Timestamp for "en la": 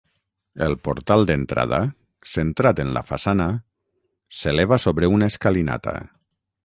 2.85-3.03